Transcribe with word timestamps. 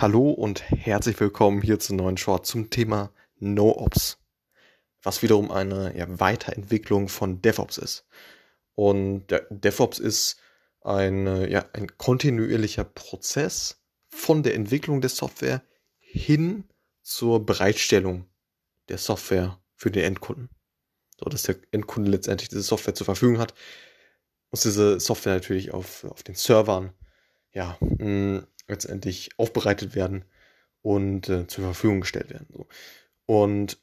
Hallo 0.00 0.30
und 0.30 0.62
herzlich 0.70 1.18
willkommen 1.18 1.60
hier 1.60 1.80
zu 1.80 1.92
neuen 1.92 2.16
Short 2.16 2.46
zum 2.46 2.70
Thema 2.70 3.10
NoOps, 3.40 4.18
was 5.02 5.22
wiederum 5.22 5.50
eine 5.50 5.98
ja, 5.98 6.06
Weiterentwicklung 6.20 7.08
von 7.08 7.42
DevOps 7.42 7.78
ist. 7.78 8.06
Und 8.76 9.26
DevOps 9.50 9.98
ist 9.98 10.36
ein, 10.82 11.50
ja, 11.50 11.64
ein 11.72 11.88
kontinuierlicher 11.98 12.84
Prozess 12.84 13.82
von 14.06 14.44
der 14.44 14.54
Entwicklung 14.54 15.00
der 15.00 15.10
Software 15.10 15.62
hin 15.98 16.62
zur 17.02 17.44
Bereitstellung 17.44 18.26
der 18.88 18.98
Software 18.98 19.58
für 19.74 19.90
den 19.90 20.04
Endkunden. 20.04 20.48
So 21.18 21.28
dass 21.28 21.42
der 21.42 21.56
Endkunde 21.72 22.08
letztendlich 22.08 22.50
diese 22.50 22.62
Software 22.62 22.94
zur 22.94 23.06
Verfügung 23.06 23.40
hat, 23.40 23.52
muss 24.52 24.62
diese 24.62 25.00
Software 25.00 25.34
natürlich 25.34 25.74
auf, 25.74 26.04
auf 26.04 26.22
den 26.22 26.36
Servern 26.36 26.92
ja, 27.52 27.76
mh, 27.80 28.46
letztendlich 28.68 29.30
aufbereitet 29.38 29.94
werden 29.94 30.24
und 30.82 31.28
äh, 31.28 31.46
zur 31.46 31.64
Verfügung 31.64 32.00
gestellt 32.00 32.30
werden. 32.30 32.46
So. 32.52 32.66
Und 33.26 33.78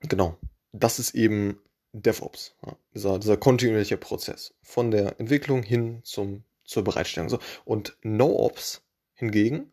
genau, 0.00 0.38
das 0.72 0.98
ist 0.98 1.14
eben 1.14 1.58
DevOps, 1.92 2.54
ja, 2.64 2.76
dieser, 2.94 3.18
dieser 3.18 3.36
kontinuierliche 3.36 3.96
Prozess 3.96 4.54
von 4.62 4.90
der 4.90 5.18
Entwicklung 5.18 5.62
hin 5.62 6.00
zum, 6.04 6.44
zur 6.64 6.84
Bereitstellung. 6.84 7.28
So. 7.28 7.38
Und 7.64 7.96
NoOps 8.02 8.82
hingegen 9.14 9.72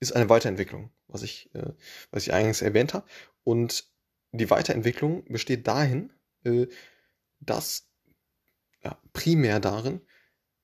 ist 0.00 0.12
eine 0.12 0.28
Weiterentwicklung, 0.28 0.90
was 1.06 1.22
ich, 1.22 1.54
äh, 1.54 1.72
was 2.10 2.24
ich 2.24 2.32
eingangs 2.32 2.62
erwähnt 2.62 2.94
habe. 2.94 3.06
Und 3.44 3.88
die 4.32 4.50
Weiterentwicklung 4.50 5.24
besteht 5.24 5.66
dahin, 5.66 6.12
äh, 6.44 6.66
dass 7.40 7.88
ja, 8.82 8.98
primär 9.12 9.60
darin, 9.60 10.00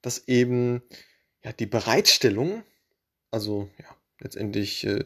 dass 0.02 0.26
eben 0.26 0.82
ja, 1.46 1.52
die 1.52 1.66
Bereitstellung, 1.66 2.64
also 3.30 3.70
ja, 3.78 3.96
letztendlich 4.18 4.84
äh, 4.84 5.04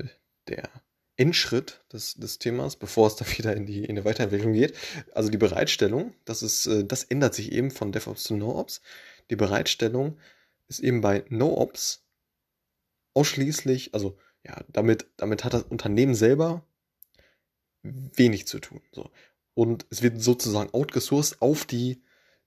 der 0.48 0.70
Endschritt 1.18 1.82
des, 1.92 2.14
des 2.14 2.38
Themas, 2.38 2.76
bevor 2.76 3.08
es 3.08 3.16
dann 3.16 3.28
wieder 3.36 3.54
in 3.54 3.66
die, 3.66 3.84
in 3.84 3.96
die 3.96 4.04
Weiterentwicklung 4.06 4.54
geht. 4.54 4.74
Also 5.12 5.28
die 5.28 5.36
Bereitstellung, 5.36 6.14
das 6.24 6.42
ist, 6.42 6.64
äh, 6.66 6.82
das 6.82 7.04
ändert 7.04 7.34
sich 7.34 7.52
eben 7.52 7.70
von 7.70 7.92
DevOps 7.92 8.22
zu 8.22 8.34
NoOps. 8.34 8.80
Die 9.28 9.36
Bereitstellung 9.36 10.18
ist 10.66 10.80
eben 10.80 11.02
bei 11.02 11.24
NoOps 11.28 12.04
ausschließlich, 13.12 13.92
also 13.92 14.16
ja, 14.42 14.64
damit, 14.68 15.08
damit 15.18 15.44
hat 15.44 15.52
das 15.52 15.64
Unternehmen 15.64 16.14
selber 16.14 16.64
wenig 17.82 18.46
zu 18.46 18.60
tun. 18.60 18.80
So. 18.92 19.10
Und 19.52 19.84
es 19.90 20.00
wird 20.00 20.22
sozusagen 20.22 20.72
outgesourced 20.72 21.42
auf 21.42 21.66
die 21.66 22.02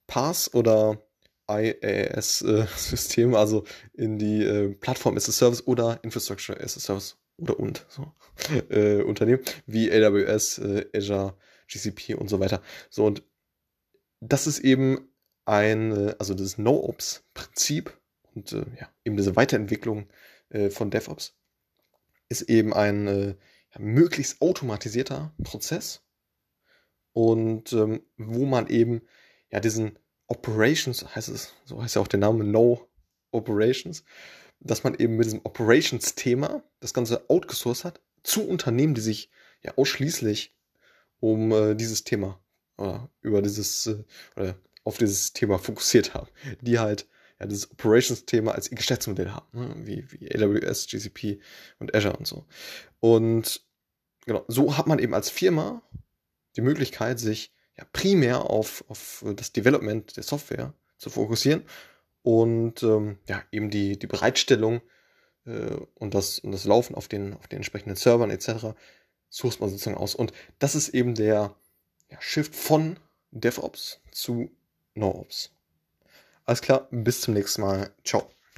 Pass 0.08 0.52
oder 0.52 1.00
IaaS-System, 1.48 3.36
also 3.36 3.66
in 3.94 4.18
die 4.18 4.44
äh, 4.44 4.74
Plattform 4.76 5.18
as 5.18 5.28
a 5.30 5.32
Service 5.32 5.66
oder 5.68 6.00
Infrastructure 6.04 6.60
as 6.60 6.78
a 6.78 6.80
Service 6.80 7.18
oder 7.38 7.60
und 7.60 7.86
so 7.90 8.12
äh, 8.70 9.02
Unternehmen 9.02 9.42
wie 9.66 9.92
AWS, 9.92 10.60
äh, 10.60 10.86
Azure, 10.96 11.36
GCP 11.68 12.16
und 12.16 12.30
so 12.30 12.40
weiter. 12.40 12.62
So 12.90 13.06
und 13.06 13.24
das 14.20 14.48
ist 14.48 14.60
eben 14.60 15.10
ein, 15.46 15.92
äh, 15.92 16.16
also 16.20 16.34
das 16.34 16.58
No-Ops-Prinzip 16.58 17.98
und 18.34 18.54
äh, 18.54 18.66
ja, 18.80 18.90
eben 19.04 19.18
diese 19.18 19.36
Weiterentwicklung 19.36 20.08
äh, 20.50 20.70
von 20.70 20.90
DevOps 20.90 21.36
ist 22.30 22.44
eben 22.44 22.74
ein 22.74 23.08
äh, 23.08 23.28
ja, 23.74 23.80
möglichst 23.80 24.42
automatisierter 24.42 25.34
Prozess 25.44 26.04
und 27.14 27.74
ähm, 27.74 28.02
wo 28.18 28.46
man 28.46 28.68
eben 28.68 29.02
ja 29.50 29.60
diesen 29.60 30.00
Operations, 30.28 31.16
heißt 31.16 31.30
es, 31.30 31.54
so 31.66 31.82
heißt 31.82 31.96
ja 31.96 32.02
auch 32.02 32.08
der 32.08 32.20
Name 32.20 32.44
No 32.44 32.88
Operations, 33.32 34.04
dass 34.60 34.84
man 34.84 34.96
eben 34.96 35.18
mit 35.18 35.26
diesem 35.26 35.42
Operations-Thema 35.44 36.64
das 36.80 36.94
Ganze 36.94 37.30
outgesourced 37.30 37.86
hat 37.86 38.02
zu 38.24 38.48
Unternehmen, 38.48 38.94
die 38.94 39.02
sich 39.02 39.30
ja 39.62 39.74
ausschließlich 39.76 40.56
um 41.20 41.52
äh, 41.52 41.76
dieses 41.76 42.04
Thema 42.04 42.40
oder 42.78 43.10
über 43.22 43.42
dieses 43.42 43.88
äh, 43.88 44.04
oder 44.36 44.56
auf 44.84 44.98
dieses 44.98 45.34
Thema 45.34 45.60
fokussiert 45.60 46.14
haben, 46.14 46.28
die 46.62 46.80
halt 46.80 47.08
ja 47.40 47.46
dieses 47.46 47.72
Operations-Thema 47.72 48.54
als 48.54 48.70
ihr 48.70 48.78
Geschäftsmodell 48.78 49.32
haben, 49.32 49.48
ne? 49.58 49.76
wie, 49.86 50.06
wie 50.12 50.34
AWS, 50.34 50.88
GCP 50.88 51.42
und 51.80 51.94
Azure 51.96 52.18
und 52.18 52.28
so. 52.28 52.46
Und 53.00 53.66
genau, 54.26 54.46
so 54.48 54.78
hat 54.78 54.88
man 54.88 55.00
eben 55.00 55.14
als 55.14 55.30
Firma 55.30 55.82
die 56.56 56.62
Möglichkeit, 56.62 57.20
sich 57.20 57.53
ja, 57.78 57.86
primär 57.92 58.50
auf, 58.50 58.84
auf 58.88 59.26
das 59.36 59.52
Development 59.52 60.16
der 60.16 60.24
Software 60.24 60.74
zu 60.98 61.10
fokussieren 61.10 61.64
und 62.22 62.84
ähm, 62.84 63.18
ja, 63.28 63.44
eben 63.52 63.70
die, 63.70 64.00
die 64.00 64.08
Bereitstellung 64.08 64.82
äh, 65.46 65.76
und, 65.96 66.14
das, 66.14 66.40
und 66.40 66.52
das 66.52 66.66
Laufen 66.66 66.96
auf 66.96 67.08
den, 67.08 67.34
auf 67.36 67.48
den 67.48 67.58
entsprechenden 67.58 67.96
Servern 67.96 68.32
etc. 68.32 68.76
sucht 69.30 69.60
man 69.60 69.70
sozusagen 69.70 69.98
aus. 69.98 70.16
Und 70.16 70.34
das 70.60 70.76
ist 70.76 70.90
eben 70.90 71.16
der 71.16 71.56
ja, 72.10 72.22
Shift 72.22 72.56
von 72.56 72.98
DevOps 73.32 74.00
zu 74.12 74.52
NoOps. 74.96 75.52
Alles 76.46 76.62
klar, 76.62 76.88
bis 76.92 77.22
zum 77.22 77.34
nächsten 77.34 77.62
Mal. 77.62 77.92
Ciao. 78.04 78.30